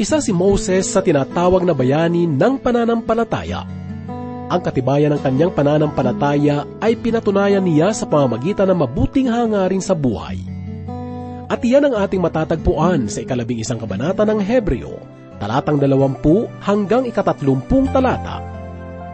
[0.00, 3.68] Isa si Moses sa tinatawag na bayani ng pananampalataya.
[4.48, 10.40] Ang katibayan ng kanyang pananampalataya ay pinatunayan niya sa pamamagitan ng mabuting hangarin sa buhay.
[11.52, 14.96] At iyan ang ating matatagpuan sa ikalabing isang kabanata ng Hebreo,
[15.36, 18.40] talatang dalawampu hanggang ikatatlumpung talata.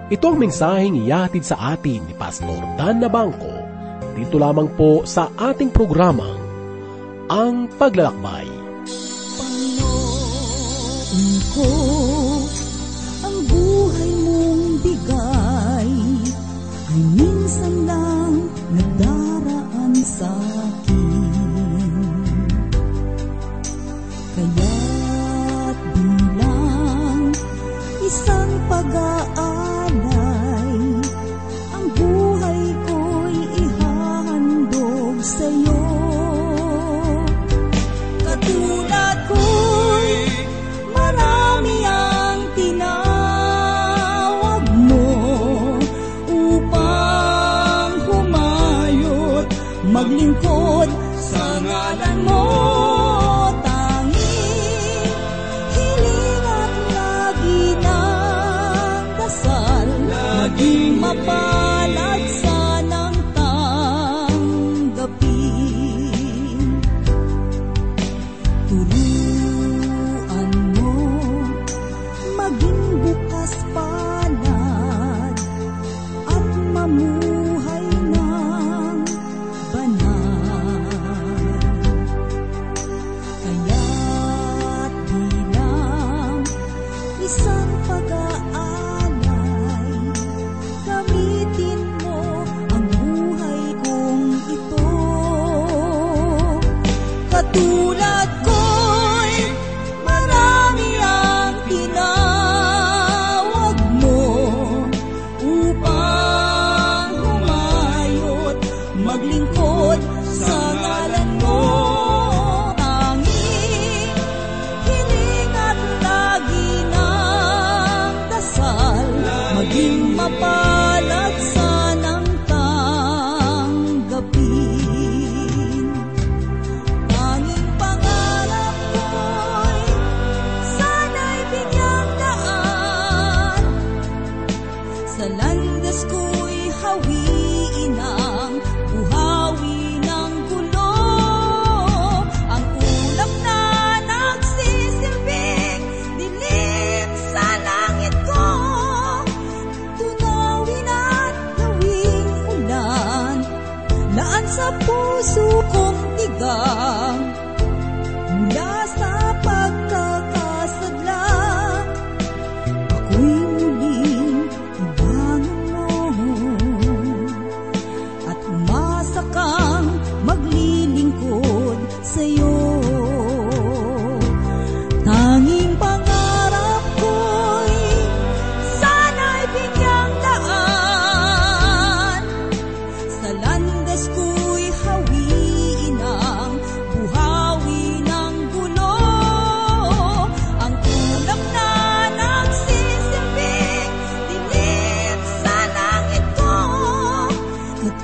[0.07, 3.51] Ito ang mensaheng iyahatid sa atin ni Pastor Dan Nabangco.
[4.15, 6.39] Dito lamang po sa ating programang
[7.27, 8.56] Ang Paglalakbay.
[11.57, 12.16] Panginoon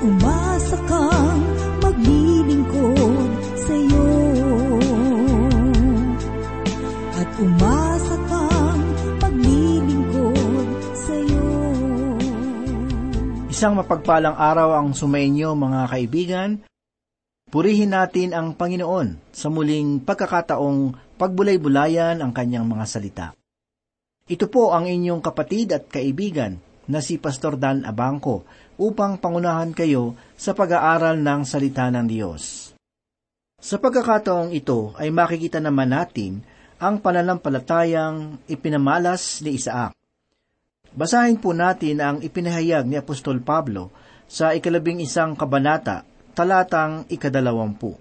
[0.03, 1.41] umasa kang
[1.79, 4.09] maglilingkod sa'yo.
[7.15, 8.83] At umasa kang
[9.23, 10.67] maglilingkod
[11.07, 11.47] sa'yo.
[13.47, 16.51] Isang mapagpalang araw ang sumainyo mga kaibigan.
[17.47, 23.27] Purihin natin ang Panginoon sa muling pagkakataong pagbulay-bulayan ang kanyang mga salita.
[24.25, 26.57] Ito po ang inyong kapatid at kaibigan
[26.89, 28.43] na si Pastor Dan Abangco
[28.77, 32.73] upang pangunahan kayo sa pag-aaral ng salita ng Diyos.
[33.63, 36.43] Sa pagkakataong ito ay makikita naman natin
[36.83, 39.95] ang pananampalatayang ipinamalas ni Isaac.
[40.93, 43.89] Basahin po natin ang ipinahayag ni Apostol Pablo
[44.27, 46.03] sa ikalabing isang kabanata,
[46.35, 47.97] talatang ikadalawampu.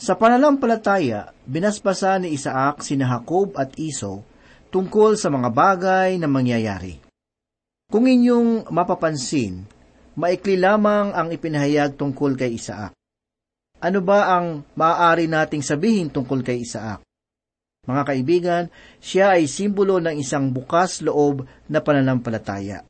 [0.00, 4.24] Sa pananampalataya, binasbasa ni Isaac sina Jacob at Iso
[4.70, 7.09] tungkol sa mga bagay na mangyayari.
[7.90, 9.66] Kung inyong mapapansin,
[10.14, 12.94] maikli lamang ang ipinahayag tungkol kay Isaac.
[13.82, 17.02] Ano ba ang maaari nating sabihin tungkol kay Isaac?
[17.90, 18.64] Mga kaibigan,
[19.02, 22.86] siya ay simbolo ng isang bukas loob na pananampalataya.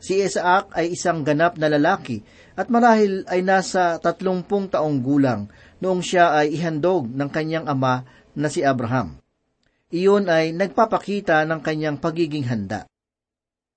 [0.00, 2.24] Si Isaac ay isang ganap na lalaki
[2.56, 5.52] at marahil ay nasa tatlumpung taong gulang
[5.84, 9.20] noong siya ay ihandog ng kanyang ama na si Abraham.
[9.92, 12.88] iyon ay nagpapakita ng kanyang pagiging handa.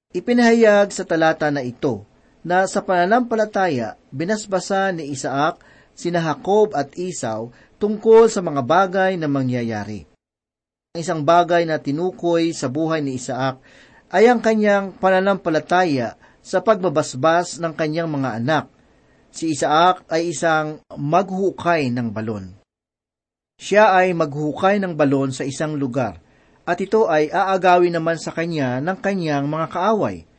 [0.09, 2.01] Ipinahayag sa talata na ito
[2.41, 5.61] na sa pananampalataya binasbasa ni Isaac
[5.93, 10.09] sina Jacob at Isaw tungkol sa mga bagay na mangyayari.
[10.97, 13.61] Ang isang bagay na tinukoy sa buhay ni Isaac
[14.09, 18.65] ay ang kanyang pananampalataya sa pagbabasbas ng kanyang mga anak.
[19.29, 22.57] Si Isaac ay isang maghukay ng balon.
[23.61, 26.17] Siya ay maghukay ng balon sa isang lugar,
[26.69, 30.29] at ito ay aagawin naman sa kanya ng kanyang mga kaaway.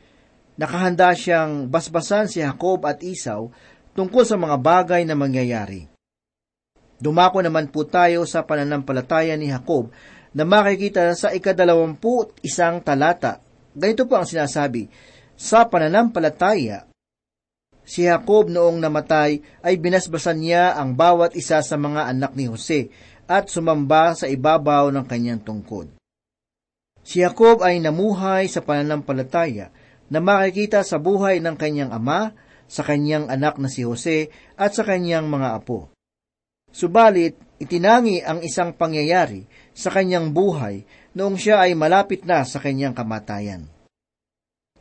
[0.55, 3.51] Nakahanda siyang basbasan si Jacob at Isaw
[3.91, 5.91] tungkol sa mga bagay na mangyayari.
[7.03, 9.91] Dumako naman po tayo sa pananampalataya ni Jacob
[10.31, 13.43] na makikita sa ikadalawampu isang talata.
[13.75, 14.87] Ganito po ang sinasabi,
[15.35, 16.87] sa pananampalataya,
[17.83, 22.87] si Jacob noong namatay ay binasbasan niya ang bawat isa sa mga anak ni Jose
[23.27, 26.00] at sumamba sa ibabaw ng kanyang tungkod.
[27.01, 29.73] Si Jacob ay namuhay sa pananampalataya
[30.11, 32.35] na makikita sa buhay ng kanyang ama,
[32.71, 35.91] sa kanyang anak na si Jose at sa kanyang mga apo.
[36.71, 39.43] Subalit, itinangi ang isang pangyayari
[39.75, 43.67] sa kanyang buhay noong siya ay malapit na sa kanyang kamatayan.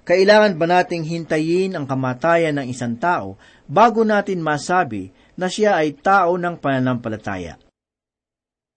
[0.06, 5.98] Kailangan ba nating hintayin ang kamatayan ng isang tao bago natin masabi na siya ay
[5.98, 7.58] tao ng pananampalataya?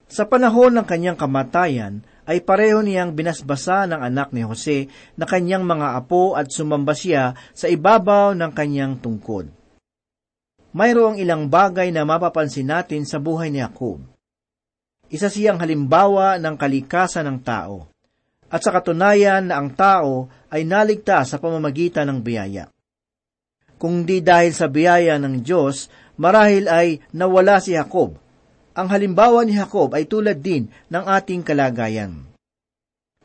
[0.10, 4.88] Sa panahon ng kanyang kamatayan, ay pareho niyang binasbasa ng anak ni Jose
[5.20, 9.52] na kanyang mga apo at sumamba siya sa ibabaw ng kanyang tungkod.
[10.74, 14.02] Mayroong ilang bagay na mapapansin natin sa buhay ni Jacob.
[15.14, 17.86] Isa siyang halimbawa ng kalikasan ng tao.
[18.50, 22.66] At sa katunayan na ang tao ay naligtas sa pamamagitan ng biyaya.
[23.78, 28.23] Kung di dahil sa biyaya ng Diyos, marahil ay nawala si Jacob.
[28.74, 32.26] Ang halimbawa ni Jacob ay tulad din ng ating kalagayan.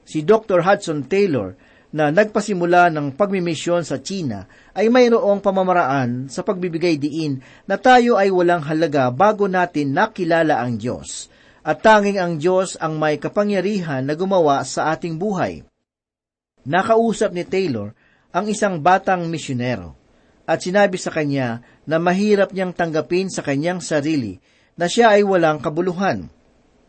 [0.04, 0.60] Si Dr.
[0.60, 1.56] Hudson Taylor
[1.88, 4.44] na nagpasimula ng pagmimisyon sa China
[4.76, 10.76] ay mayroong pamamaraan sa pagbibigay diin na tayo ay walang halaga bago natin nakilala ang
[10.76, 11.32] Diyos
[11.64, 15.64] at tanging ang Diyos ang may kapangyarihan na gumawa sa ating buhay.
[16.68, 17.96] Nakausap ni Taylor
[18.36, 19.96] ang isang batang misyonero
[20.44, 24.36] at sinabi sa kanya na mahirap niyang tanggapin sa kanyang sarili
[24.78, 26.30] na siya ay walang kabuluhan.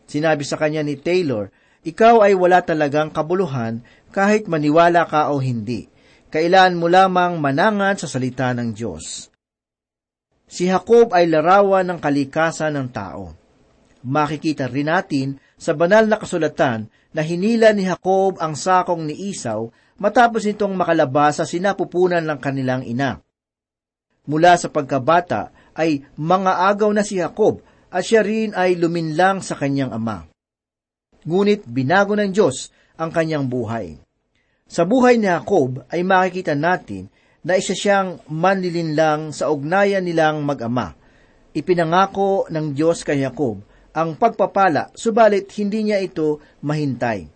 [0.06, 1.50] Sinabi sa kanya ni Taylor,
[1.82, 3.82] ikaw ay wala talagang kabuluhan
[4.14, 5.90] kahit maniwala ka o hindi.
[6.30, 9.26] Kailan mo lamang manangan sa salita ng Diyos.
[10.50, 13.34] Si Jacob ay larawan ng kalikasan ng tao.
[14.06, 19.66] Makikita rin natin sa banal na kasulatan na hinila ni Jacob ang sakong ni Isaw
[19.98, 23.20] matapos nitong makalabas sa sinapupunan ng kanilang ina.
[24.26, 29.58] Mula sa pagkabata ay mga agaw na si Jacob at siya rin ay luminlang sa
[29.58, 30.30] kanyang ama.
[31.26, 33.98] Ngunit binago ng Diyos ang kanyang buhay.
[34.70, 37.10] Sa buhay ni Jacob ay makikita natin
[37.42, 40.94] na isa siyang manlilinlang sa ugnayan nilang mag-ama.
[41.50, 43.58] Ipinangako ng Diyos kay Jacob
[43.90, 47.26] ang pagpapala, subalit hindi niya ito mahintay.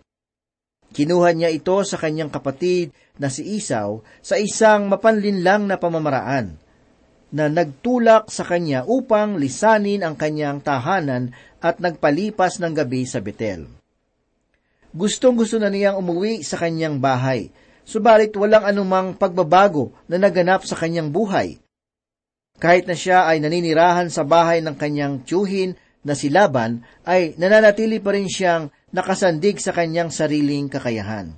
[0.95, 6.55] Kinuha niya ito sa kanyang kapatid na si Isaw sa isang mapanlinlang na pamamaraan
[7.33, 13.65] na nagtulak sa kanya upang lisanin ang kanyang tahanan at nagpalipas ng gabi sa Betel.
[14.95, 17.51] Gustong gusto na niyang umuwi sa kanyang bahay,
[17.83, 21.59] subalit walang anumang pagbabago na naganap sa kanyang buhay.
[22.55, 25.75] Kahit na siya ay naninirahan sa bahay ng kanyang tiyuhin
[26.07, 31.35] na si Laban ay nananatili pa rin siyang nakasandig sa kanyang sariling kakayahan.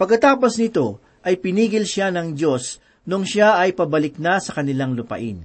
[0.00, 5.42] Pagkatapos nito ay pinigil siya ng Diyos nung siya ay pabalik na sa kanilang lupain.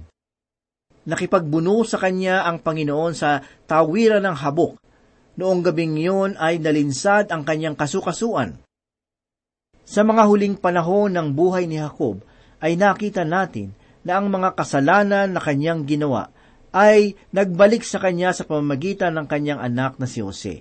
[1.08, 4.76] Nakipagbuno sa kanya ang Panginoon sa tawiran ng habok.
[5.38, 8.60] Noong gabing yun ay nalinsad ang kanyang kasukasuan.
[9.88, 12.20] Sa mga huling panahon ng buhay ni Jacob
[12.60, 13.72] ay nakita natin
[14.04, 16.28] na ang mga kasalanan na kanyang ginawa
[16.74, 20.60] ay nagbalik sa kanya sa pamamagitan ng kanyang anak na si Jose.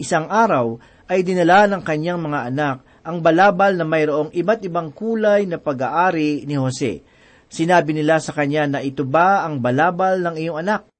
[0.00, 0.80] Isang araw
[1.12, 2.76] ay dinala ng kanyang mga anak
[3.06, 7.06] ang balabal na mayroong iba't ibang kulay na pag-aari ni Jose.
[7.46, 10.90] Sinabi nila sa kanya na ito ba ang balabal ng iyong anak?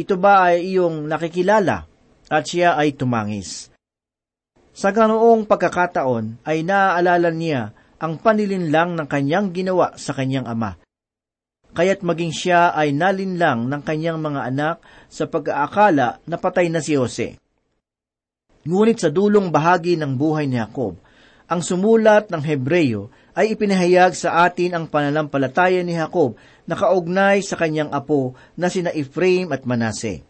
[0.00, 1.84] Ito ba ay iyong nakikilala?
[2.32, 3.68] At siya ay tumangis.
[4.72, 10.80] Sa ganoong pagkakataon ay naaalala niya ang panilinlang ng kanyang ginawa sa kanyang ama
[11.78, 16.98] kaya't maging siya ay nalinlang ng kanyang mga anak sa pag-aakala na patay na si
[16.98, 17.38] Jose.
[18.66, 20.98] Ngunit sa dulong bahagi ng buhay ni Jacob,
[21.48, 26.36] ang sumulat ng Hebreyo ay ipinahayag sa atin ang pananampalataya ni Jacob
[26.68, 30.28] na kaugnay sa kanyang apo na sina Ephraim at Manase.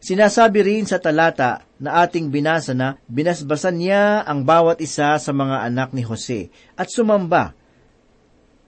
[0.00, 5.66] Sinasabi rin sa talata na ating binasa na binasbasan niya ang bawat isa sa mga
[5.66, 7.52] anak ni Jose at sumamba.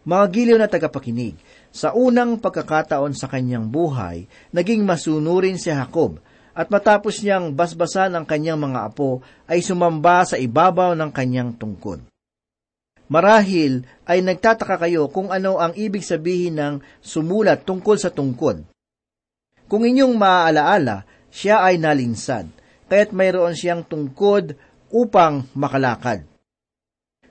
[0.02, 1.38] Mga giliw na tagapakinig,
[1.70, 6.20] sa unang pagkakataon sa kanyang buhay, naging masunurin si Jacob
[6.52, 12.04] at matapos niyang basbasan ang kanyang mga apo, ay sumamba sa ibabaw ng kanyang tungkod.
[13.08, 18.64] Marahil ay nagtataka kayo kung ano ang ibig sabihin ng sumulat tungkol sa tungkod.
[19.68, 22.48] Kung inyong maaalaala, siya ay nalinsad,
[22.92, 24.52] kaya't mayroon siyang tungkod
[24.92, 26.28] upang makalakad.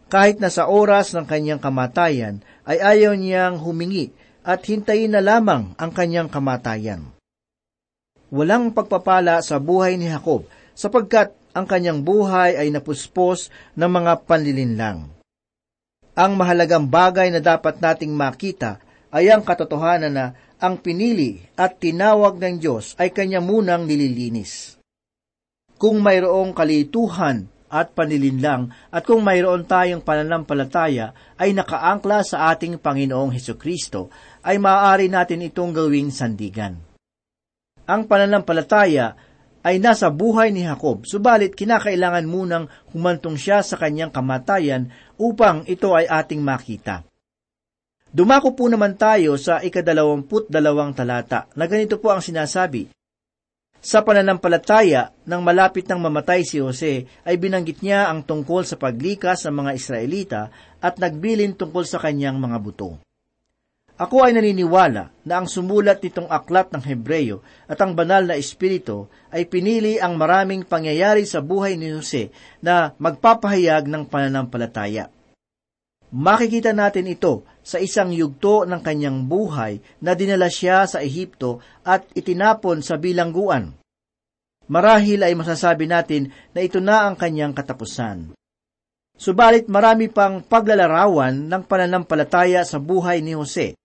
[0.09, 4.09] Kahit na sa oras ng kanyang kamatayan, ay ayaw niyang humingi
[4.41, 7.05] at hintayin na lamang ang kanyang kamatayan.
[8.31, 15.11] Walang pagpapala sa buhay ni Jacob sapagkat ang kanyang buhay ay napuspos ng mga panlilinlang.
[16.15, 18.79] Ang mahalagang bagay na dapat nating makita
[19.11, 20.25] ay ang katotohanan na
[20.63, 24.79] ang pinili at tinawag ng Diyos ay kanya munang nililinis.
[25.75, 33.35] Kung mayroong kalituhan at panilinlang at kung mayroon tayong pananampalataya ay nakaangkla sa ating Panginoong
[33.35, 34.07] Heso Kristo,
[34.45, 36.90] ay maaari natin itong gawing sandigan.
[37.89, 39.17] Ang pananampalataya
[39.61, 44.89] ay nasa buhay ni Jacob, subalit kinakailangan munang humantong siya sa kanyang kamatayan
[45.21, 47.05] upang ito ay ating makita.
[48.11, 52.91] Dumako po naman tayo sa ikadalawamput dalawang talata na ganito po ang sinasabi.
[53.81, 59.49] Sa pananampalataya, nang malapit ng mamatay si Jose, ay binanggit niya ang tungkol sa paglikas
[59.49, 60.41] ng mga Israelita
[60.77, 63.01] at nagbilin tungkol sa kanyang mga buto.
[64.01, 69.05] Ako ay naniniwala na ang sumulat nitong aklat ng Hebreyo at ang banal na Espiritu
[69.29, 72.33] ay pinili ang maraming pangyayari sa buhay ni Jose
[72.65, 75.13] na magpapahayag ng pananampalataya.
[76.09, 82.09] Makikita natin ito sa isang yugto ng kanyang buhay na dinala siya sa Ehipto at
[82.17, 83.77] itinapon sa bilangguan.
[84.65, 88.33] Marahil ay masasabi natin na ito na ang kanyang katapusan.
[89.13, 93.77] Subalit marami pang paglalarawan ng pananampalataya sa buhay ni Jose.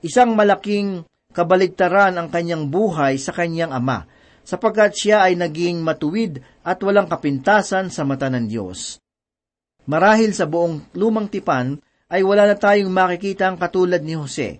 [0.00, 1.04] Isang malaking
[1.36, 4.08] kabaligtaran ang kanyang buhay sa kanyang ama,
[4.40, 8.96] sapagkat siya ay naging matuwid at walang kapintasan sa mata ng Diyos.
[9.84, 11.76] Marahil sa buong lumang tipan
[12.10, 14.58] ay wala na tayong makikita ang katulad ni Jose.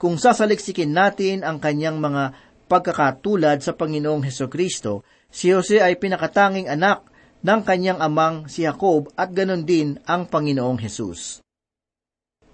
[0.00, 2.32] Kung sasaliksikin natin ang kanyang mga
[2.70, 7.10] pagkakatulad sa Panginoong Heso Kristo, si Jose ay pinakatanging anak
[7.42, 11.42] ng kanyang amang si Jacob at ganon din ang Panginoong Hesus.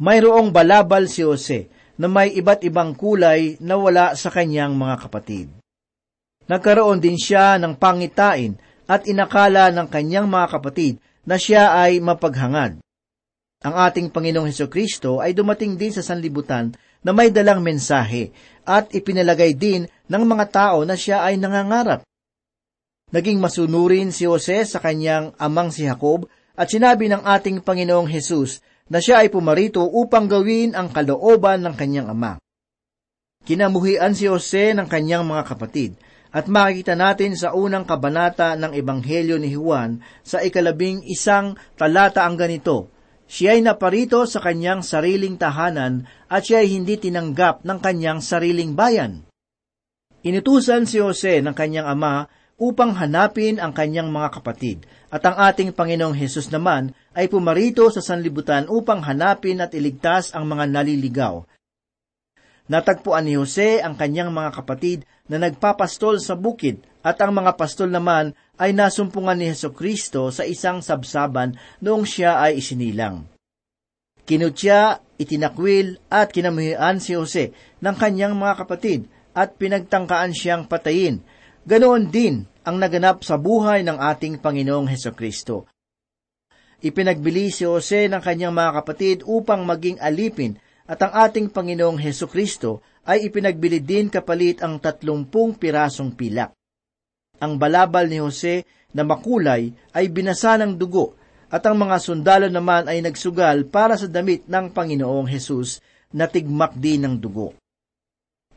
[0.01, 5.49] Mayroong balabal si Jose na may iba't ibang kulay na wala sa kanyang mga kapatid.
[6.47, 8.55] Nagkaroon din siya ng pangitain
[8.87, 12.79] at inakala ng kanyang mga kapatid na siya ay mapaghangad.
[13.67, 16.71] Ang ating Panginoong Heso Kristo ay dumating din sa sanlibutan
[17.03, 18.31] na may dalang mensahe
[18.63, 22.07] at ipinalagay din ng mga tao na siya ay nangangarap.
[23.11, 28.63] Naging masunurin si Jose sa kanyang amang si Jacob at sinabi ng ating Panginoong Hesus
[28.87, 32.39] na siya ay pumarito upang gawin ang kalooban ng kanyang ama.
[33.47, 35.95] Kinamuhian si Jose ng kanyang mga kapatid
[36.35, 42.35] at makikita natin sa unang kabanata ng Ebanghelyo ni Juan sa ikalabing isang talata ang
[42.35, 42.91] ganito,
[43.27, 48.79] Siya ay naparito sa kanyang sariling tahanan at siya ay hindi tinanggap ng kanyang sariling
[48.79, 49.27] bayan.
[50.27, 52.27] Inutusan si Jose ng kanyang ama
[52.57, 58.01] upang hanapin ang kanyang mga kapatid, at ang ating Panginoong Hesus naman ay pumarito sa
[58.01, 61.45] sanlibutan upang hanapin at iligtas ang mga naliligaw.
[62.67, 67.87] Natagpuan ni Jose ang kanyang mga kapatid na nagpapastol sa bukid at ang mga pastol
[67.87, 73.31] naman ay nasumpungan ni Heso Kristo sa isang sabsaban noong siya ay isinilang.
[74.27, 81.23] Kinutya, itinakwil at kinamuhian si Jose ng kanyang mga kapatid at pinagtangkaan siyang patayin.
[81.67, 85.67] Ganoon din ang naganap sa buhay ng ating Panginoong Heso Kristo.
[86.79, 90.55] Ipinagbili si Jose ng kanyang mga kapatid upang maging alipin
[90.87, 96.55] at ang ating Panginoong Heso Kristo ay ipinagbili din kapalit ang tatlumpung pirasong pilak.
[97.43, 98.63] Ang balabal ni Jose
[98.95, 101.19] na makulay ay binasa ng dugo
[101.51, 105.83] at ang mga sundalo naman ay nagsugal para sa damit ng Panginoong Hesus
[106.15, 107.59] na tigmak din ng dugo.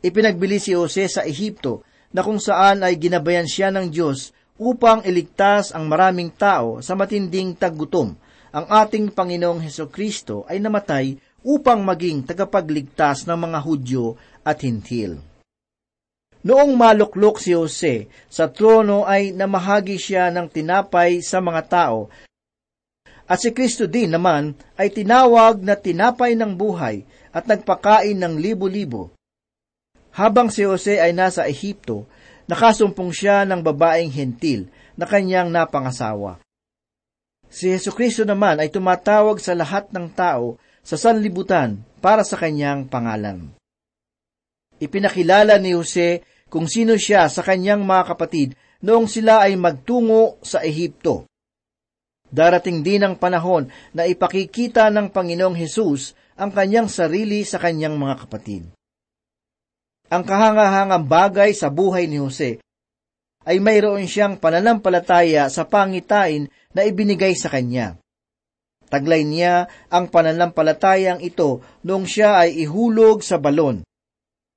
[0.05, 5.71] Ipinagbili si Jose sa Ehipto na kung saan ay ginabayan siya ng Diyos upang iligtas
[5.71, 8.17] ang maraming tao sa matinding taggutom.
[8.49, 15.21] Ang ating Panginoong Heso Kristo ay namatay upang maging tagapagligtas ng mga Hudyo at Hintil.
[16.39, 22.09] Noong maluklok si Jose sa trono ay namahagi siya ng tinapay sa mga tao
[23.29, 29.13] at si Kristo din naman ay tinawag na tinapay ng buhay at nagpakain ng libo-libo.
[30.15, 32.09] Habang si Jose ay nasa Ehipto,
[32.49, 36.41] nakasumpong siya ng babaeng hentil na kanyang napangasawa.
[37.49, 42.85] Si Yesu Kristo naman ay tumatawag sa lahat ng tao sa sanlibutan para sa kanyang
[42.89, 43.53] pangalan.
[44.79, 48.49] Ipinakilala ni Jose kung sino siya sa kanyang mga kapatid
[48.81, 51.29] noong sila ay magtungo sa Ehipto.
[52.29, 58.25] Darating din ang panahon na ipakikita ng Panginoong Hesus ang kanyang sarili sa kanyang mga
[58.25, 58.69] kapatid.
[60.09, 62.57] Ang kahangahangang bagay sa buhay ni Jose
[63.45, 67.97] ay mayroon siyang pananampalataya sa pangitain na ibinigay sa kanya.
[68.89, 73.85] Taglay niya ang pananampalatayang ito noong siya ay ihulog sa balon.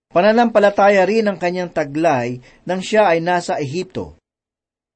[0.09, 4.16] Pananampalataya rin ang kanyang taglay nang siya ay nasa Ehipto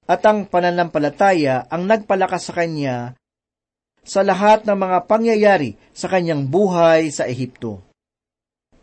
[0.09, 2.97] at ang pananampalataya ang nagpalakas sa kanya
[4.07, 7.83] sa lahat ng mga pangyayari sa kanyang buhay sa Ehipto.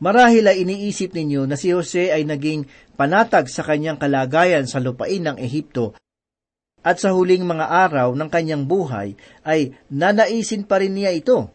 [0.04, 2.68] Marahil ay iniisip ninyo na si Jose ay naging
[3.00, 5.96] panatag sa kanyang kalagayan sa lupain ng Ehipto
[6.84, 9.16] at sa huling mga araw ng kanyang buhay
[9.48, 11.48] ay nanaisin pa rin niya ito.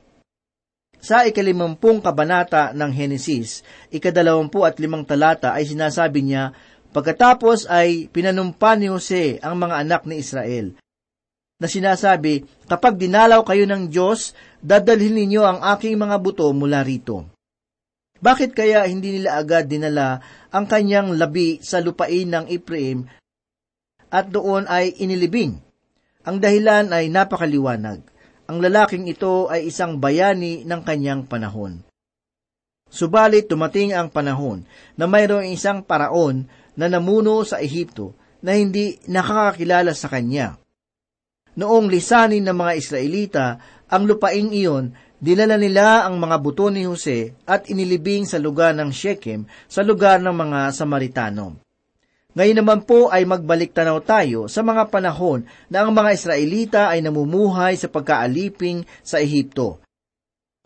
[0.98, 3.62] Sa ikalimampung kabanata ng Henesis,
[3.92, 6.56] ikadalawampu at limang talata ay sinasabi niya,
[6.88, 10.74] Pagkatapos ay pinanumpa ni Jose ang mga anak ni Israel,
[11.60, 17.37] na sinasabi, Kapag dinalaw kayo ng Diyos, dadalhin ninyo ang aking mga buto mula rito.
[18.18, 20.18] Bakit kaya hindi nila agad dinala
[20.50, 23.06] ang kanyang labi sa lupain ng Ephraim
[24.10, 25.58] at doon ay inilibing?
[26.26, 28.02] Ang dahilan ay napakaliwanag.
[28.48, 31.84] Ang lalaking ito ay isang bayani ng kanyang panahon.
[32.88, 34.64] Subalit dumating ang panahon
[34.96, 40.56] na mayroong isang paraon na namuno sa Ehipto na hindi nakakakilala sa kanya.
[41.58, 43.46] Noong lisanin ng mga Israelita
[43.88, 48.90] ang lupaing iyon, dinala nila ang mga buto ni Jose at inilibing sa lugar ng
[48.94, 51.58] Shechem sa lugar ng mga Samaritano.
[52.38, 57.02] Ngayon naman po ay magbalik tanaw tayo sa mga panahon na ang mga Israelita ay
[57.02, 59.82] namumuhay sa pagkaaliping sa Ehipto.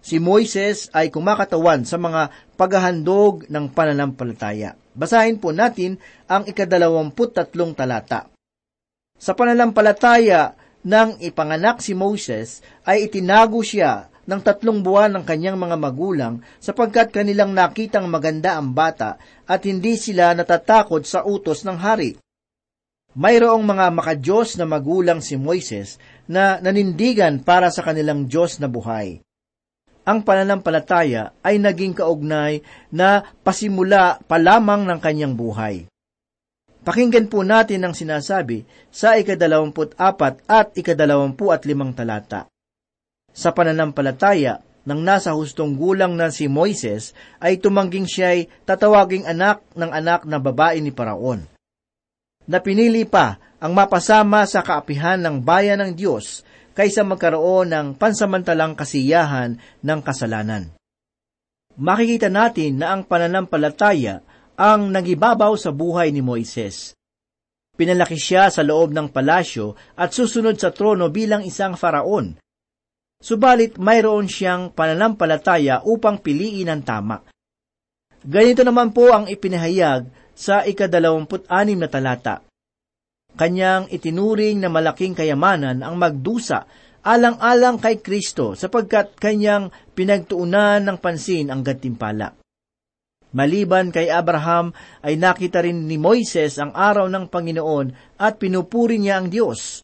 [0.03, 2.29] Si Moises ay kumakatawan sa mga
[2.61, 4.77] paghahandog ng pananampalataya.
[4.93, 5.97] Basahin po natin
[6.29, 8.29] ang ikadalawamput tatlong talata.
[9.17, 10.53] Sa pananampalataya
[10.85, 17.11] nang ipanganak si Moses, ay itinago siya ng tatlong buwan ng kanyang mga magulang sapagkat
[17.11, 22.19] kanilang nakitang maganda ang bata at hindi sila natatakot sa utos ng hari.
[23.13, 29.21] Mayroong mga makadiyos na magulang si Moises na nanindigan para sa kanilang Diyos na buhay
[30.03, 35.87] ang pananampalataya ay naging kaugnay na pasimula pa lamang ng kanyang buhay.
[36.83, 42.51] Pakinggan po natin ang sinasabi sa ikadalawamput apat at ikadalawampu at limang talata.
[43.33, 49.91] Sa pananampalataya, nang nasa hustong gulang na si Moises, ay tumangging siya'y tatawaging anak ng
[49.91, 51.47] anak na babae ni Paraon.
[52.51, 56.43] Napinili pa ang mapasama sa kaapihan ng bayan ng Diyos
[56.75, 60.75] kaysa magkaroon ng pansamantalang kasiyahan ng kasalanan.
[61.79, 64.21] Makikita natin na ang pananampalataya
[64.59, 66.99] ang nagibabaw sa buhay ni Moises.
[67.73, 72.37] Pinalaki siya sa loob ng palasyo at susunod sa trono bilang isang faraon.
[73.23, 77.23] Subalit mayroon siyang pananampalataya upang piliin ang tama.
[78.19, 82.43] Ganito naman po ang ipinahayag sa ikadalawamput anim na talata.
[83.39, 86.67] Kanyang itinuring na malaking kayamanan ang magdusa
[87.03, 92.35] alang-alang kay Kristo sapagkat kanyang pinagtuunan ng pansin ang gantimpala.
[93.33, 99.19] Maliban kay Abraham ay nakita rin ni Moises ang araw ng Panginoon at pinupuri niya
[99.19, 99.81] ang Diyos.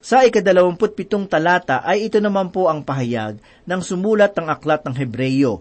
[0.00, 3.36] Sa ikadalawamput pitong talata ay ito naman po ang pahayag
[3.68, 5.60] ng sumulat ng aklat ng Hebreyo.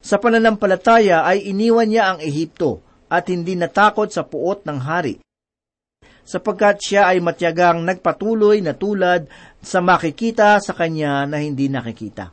[0.00, 2.80] Sa pananampalataya ay iniwan niya ang Ehipto
[3.12, 5.20] at hindi natakot sa puot ng hari
[6.22, 9.26] sapagkat siya ay matyagang nagpatuloy na tulad
[9.58, 12.30] sa makikita sa kanya na hindi nakikita.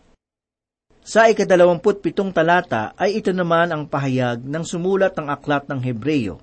[1.01, 6.37] Sa ikadalawamput pitong talata ay ito naman ang pahayag ng sumulat ng aklat ng Hebreyo.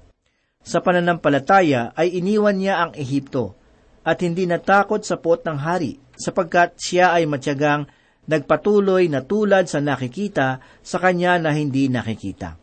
[0.67, 3.55] Sa pananampalataya ay iniwan niya ang Ehipto
[4.07, 7.91] at hindi natakot sa pot ng hari sapagkat siya ay matyagang
[8.31, 12.63] nagpatuloy na tulad sa nakikita sa kanya na hindi nakikita.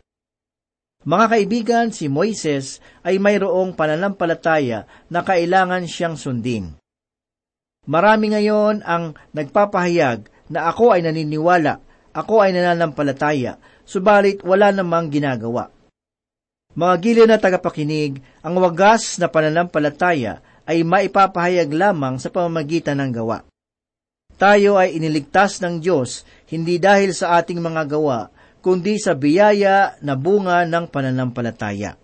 [1.04, 6.80] Mga kaibigan, si Moises ay mayroong pananampalataya na kailangan siyang sundin.
[7.84, 11.84] Marami ngayon ang nagpapahayag na ako ay naniniwala,
[12.16, 15.68] ako ay nananampalataya, subalit wala namang ginagawa.
[16.72, 23.44] Mga giliw na tagapakinig, ang wagas na pananampalataya ay maipapahayag lamang sa pamamagitan ng gawa.
[24.34, 28.28] Tayo ay iniligtas ng Diyos hindi dahil sa ating mga gawa,
[28.64, 32.00] kundi sa biyaya na bunga ng pananampalataya.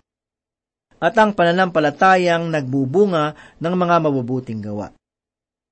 [1.01, 4.93] at ang pananampalatayang nagbubunga ng mga mabubuting gawa.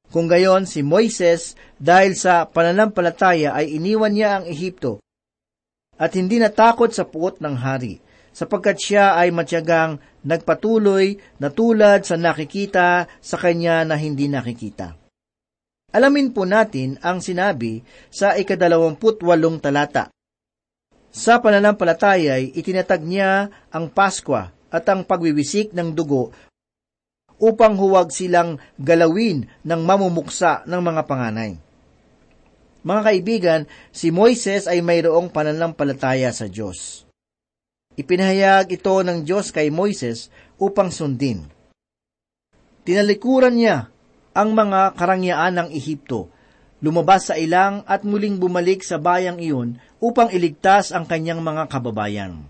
[0.10, 5.06] Kung gayon, si Moises, dahil sa pananampalataya ay iniwan niya ang Ehipto
[6.02, 8.02] at hindi natakot sa puot ng hari,
[8.34, 14.96] sapagkat siya ay matyagang nagpatuloy na tulad sa nakikita sa kanya na hindi nakikita.
[15.90, 17.82] Alamin po natin ang sinabi
[18.14, 20.14] sa ikadalawamput walong talata.
[21.10, 26.30] Sa pananampalataya ay itinatag niya ang Paskwa at ang pagwiwisik ng dugo
[27.42, 31.58] upang huwag silang galawin ng mamumuksa ng mga panganay.
[32.86, 37.09] Mga kaibigan, si Moises ay mayroong pananampalataya sa Diyos.
[38.00, 41.52] Ipinahayag ito ng Diyos kay Moises upang sundin.
[42.88, 43.92] Tinalikuran niya
[44.32, 46.32] ang mga karangyaan ng Ehipto,
[46.80, 52.48] lumabas sa ilang at muling bumalik sa bayang iyon upang iligtas ang kanyang mga kababayan.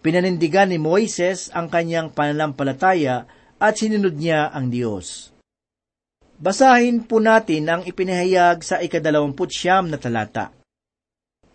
[0.00, 3.28] Pinanindigan ni Moises ang kanyang pananampalataya
[3.60, 5.36] at sinunod niya ang Diyos.
[6.40, 10.48] Basahin po natin ang ipinahayag sa ikadalawamput siyam na talata.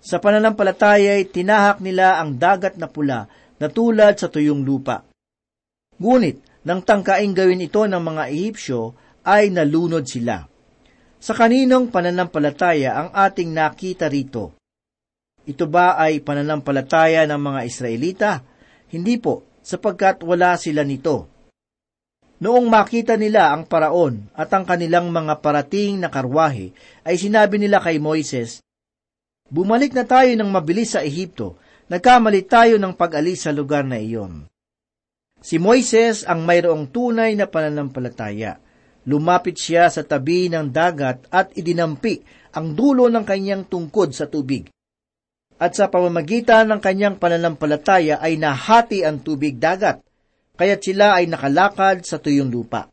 [0.02, 3.30] Sa pananampalataya ay tinahak nila ang dagat na pula
[3.62, 5.06] na tulad sa tuyong lupa.
[6.02, 10.42] Ngunit, nang tangkaing gawin ito ng mga Ehipsyo, ay nalunod sila.
[11.22, 14.58] Sa kaninong pananampalataya ang ating nakita rito?
[15.46, 18.32] Ito ba ay pananampalataya ng mga Israelita?
[18.90, 21.30] Hindi po, sapagkat wala sila nito.
[22.42, 26.74] Noong makita nila ang paraon at ang kanilang mga parating na karwahe,
[27.06, 28.66] ay sinabi nila kay Moises,
[29.52, 31.60] Bumalik na tayo ng mabilis sa Ehipto,
[31.92, 34.48] nagkamali tayo ng pag-alis sa lugar na iyon.
[35.44, 38.64] Si Moises ang mayroong tunay na pananampalataya.
[39.04, 42.22] Lumapit siya sa tabi ng dagat at idinampi
[42.56, 44.72] ang dulo ng kanyang tungkod sa tubig.
[45.60, 50.00] At sa pamamagitan ng kanyang pananampalataya ay nahati ang tubig dagat
[50.62, 52.86] kaya't sila ay nakalakad sa tuyong lupa.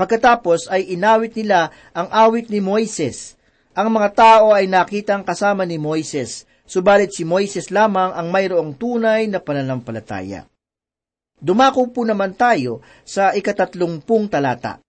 [0.00, 3.36] Pagkatapos ay inawit nila ang awit ni Moises.
[3.78, 9.30] Ang mga tao ay nakitang kasama ni Moises, subalit si Moises lamang ang mayroong tunay
[9.30, 10.50] na pananampalataya.
[11.38, 14.82] Dumako po naman tayo sa ikatatlongpung talata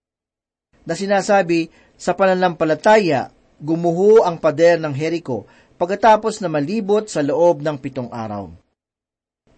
[0.90, 3.30] na sinasabi, sa pananampalataya,
[3.62, 5.46] gumuho ang pader ng Jericho
[5.78, 8.50] pagkatapos na malibot sa loob ng pitong araw.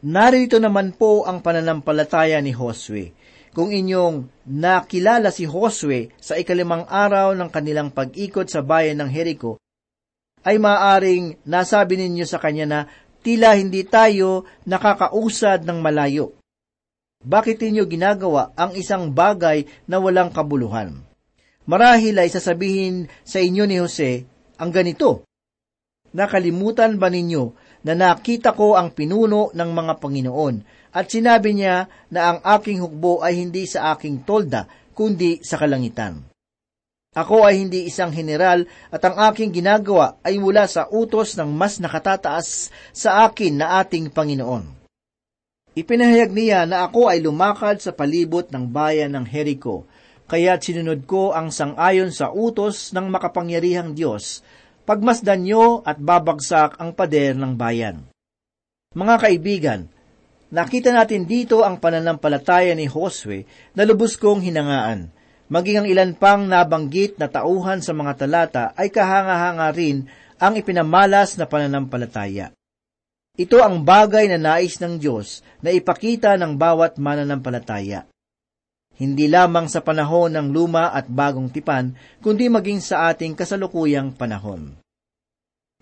[0.04, 3.16] Narito naman po ang pananampalataya ni Josue.
[3.52, 9.60] Kung inyong nakilala si Josue sa ikalimang araw ng kanilang pag-ikot sa bayan ng Jericho,
[10.48, 12.80] ay maaring nasabi ninyo sa kanya na
[13.20, 16.32] tila hindi tayo nakakausad ng malayo.
[17.22, 21.04] Bakit ninyo ginagawa ang isang bagay na walang kabuluhan?
[21.68, 24.26] Marahil ay sasabihin sa inyo ni Jose
[24.58, 25.28] ang ganito,
[26.12, 27.56] Nakalimutan ba ninyo
[27.88, 30.56] na nakita ko ang pinuno ng mga Panginoon
[30.92, 36.24] at sinabi niya na ang aking hukbo ay hindi sa aking tolda, kundi sa kalangitan.
[37.12, 41.84] Ako ay hindi isang general at ang aking ginagawa ay mula sa utos ng mas
[41.84, 44.64] nakatataas sa akin na ating Panginoon.
[45.76, 49.88] Ipinahayag niya na ako ay lumakad sa palibot ng bayan ng Jericho,
[50.28, 54.44] kaya sinunod ko ang sangayon sa utos ng makapangyarihang Diyos
[54.92, 58.12] pagmasdan nyo at babagsak ang pader ng bayan.
[58.92, 59.82] Mga kaibigan,
[60.52, 65.10] nakita natin dito ang pananampalataya ni Josue na lubos kong hinangaan.
[65.52, 70.08] Maging ang ilan pang nabanggit na tauhan sa mga talata ay kahanga-hanga rin
[70.40, 72.56] ang ipinamalas na pananampalataya.
[73.36, 78.12] Ito ang bagay na nais ng Diyos na ipakita ng bawat mananampalataya
[79.02, 84.78] hindi lamang sa panahon ng luma at bagong tipan, kundi maging sa ating kasalukuyang panahon.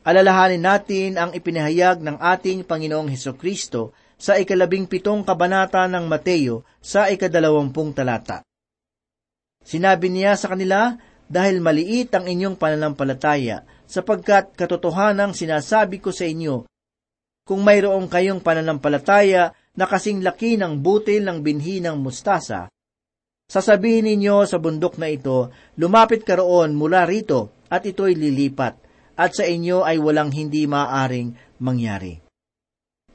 [0.08, 6.68] Alalahanin natin ang ipinahayag ng ating Panginoong Heso Kristo sa ikalabing pitong kabanata ng Mateo
[6.84, 8.44] sa ikadalawampung talata.
[9.64, 16.68] Sinabi niya sa kanila, dahil maliit ang inyong pananampalataya, sapagkat katotohanang sinasabi ko sa inyo,
[17.48, 22.68] kung mayroong kayong pananampalataya na kasing laki ng butil ng binhi ng mustasa,
[23.50, 28.78] Sasabihin ninyo sa bundok na ito, lumapit ka roon mula rito at ito'y lilipat,
[29.18, 32.29] at sa inyo ay walang hindi maaring mangyari.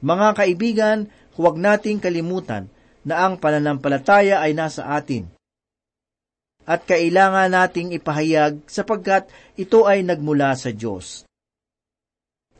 [0.01, 0.99] Mga kaibigan,
[1.39, 2.71] huwag nating kalimutan
[3.05, 5.29] na ang pananampalataya ay nasa atin.
[6.65, 11.23] At kailangan nating ipahayag sapagkat ito ay nagmula sa Diyos.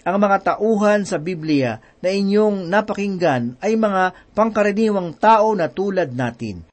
[0.06, 6.62] Ang mga tauhan sa Biblia na inyong napakinggan ay mga pangkaraniwang tao na tulad natin–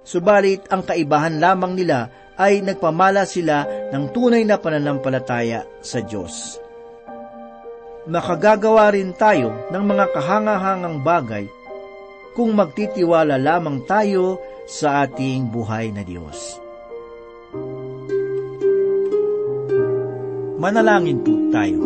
[0.00, 2.08] Subalit ang kaibahan lamang nila
[2.40, 6.56] ay nagpamala sila ng tunay na pananampalataya sa Diyos.
[8.08, 11.44] Makagagawa rin tayo ng mga kahangahangang bagay
[12.32, 16.56] kung magtitiwala lamang tayo sa ating buhay na Diyos.
[20.60, 21.80] Manalangin po tayo.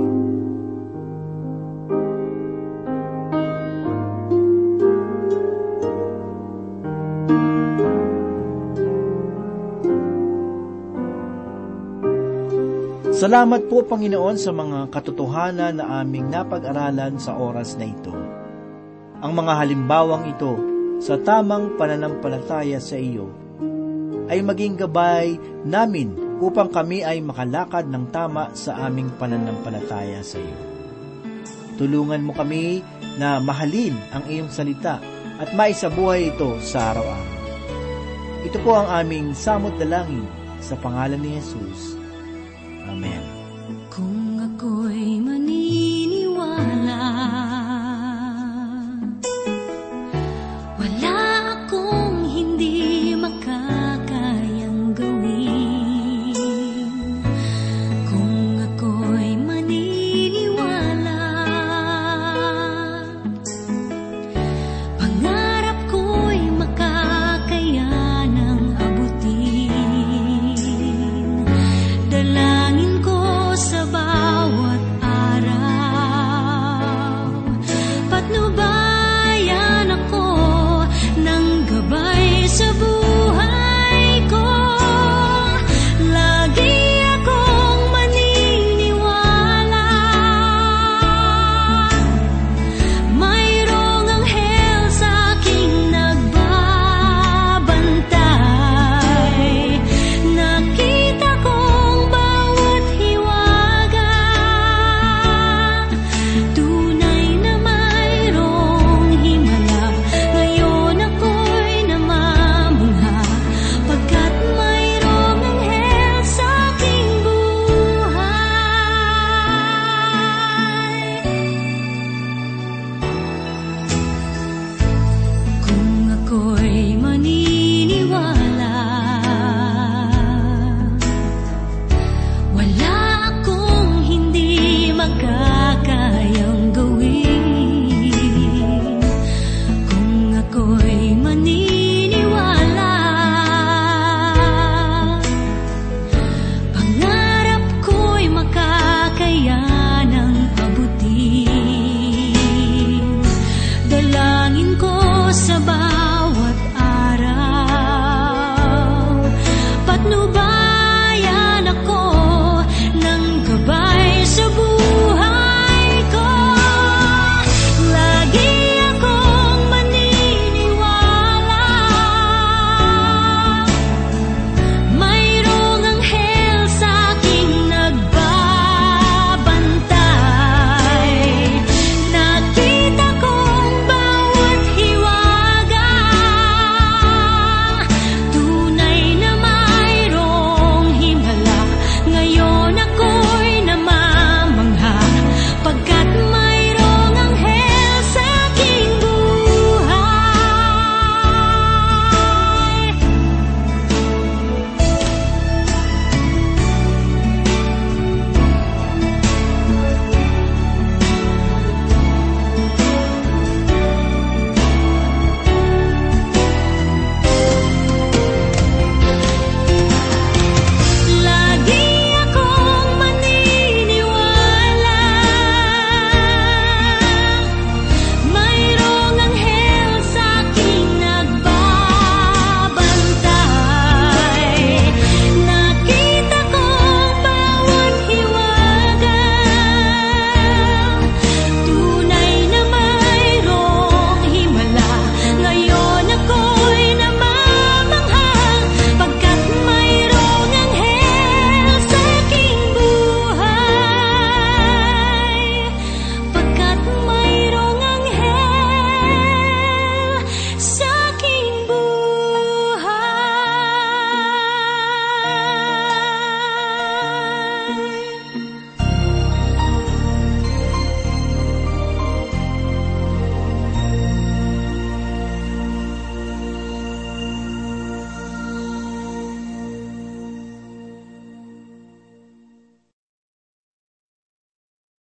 [13.25, 18.13] Salamat po, Panginoon, sa mga katotohanan na aming napag-aralan sa oras na ito.
[19.25, 20.53] Ang mga halimbawang ito
[21.01, 23.33] sa tamang pananampalataya sa iyo
[24.29, 30.61] ay maging gabay namin upang kami ay makalakad ng tama sa aming pananampalataya sa iyo.
[31.81, 32.85] Tulungan mo kami
[33.17, 35.01] na mahalin ang iyong salita
[35.41, 37.33] at maisabuhay ito sa araw-araw.
[38.45, 40.29] Ito po ang aming samot dalangin
[40.61, 42.04] sa pangalan ni Jesus.
[42.87, 43.34] Amen.